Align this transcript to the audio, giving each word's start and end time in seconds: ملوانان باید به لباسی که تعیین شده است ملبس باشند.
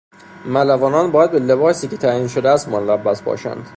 ملوانان 0.45 1.11
باید 1.11 1.31
به 1.31 1.39
لباسی 1.39 1.87
که 1.87 1.97
تعیین 1.97 2.27
شده 2.27 2.49
است 2.49 2.69
ملبس 2.69 3.21
باشند. 3.21 3.67